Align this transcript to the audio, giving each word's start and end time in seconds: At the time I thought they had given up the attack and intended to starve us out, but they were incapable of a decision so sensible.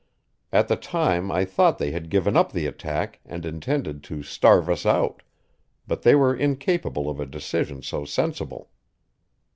At 0.51 0.67
the 0.67 0.77
time 0.77 1.29
I 1.31 1.45
thought 1.45 1.77
they 1.77 1.91
had 1.91 2.09
given 2.09 2.35
up 2.35 2.51
the 2.53 2.65
attack 2.65 3.19
and 3.23 3.45
intended 3.45 4.03
to 4.05 4.23
starve 4.23 4.67
us 4.67 4.83
out, 4.83 5.21
but 5.85 6.01
they 6.01 6.15
were 6.15 6.35
incapable 6.35 7.07
of 7.07 7.19
a 7.19 7.25
decision 7.27 7.83
so 7.83 8.03
sensible. 8.05 8.71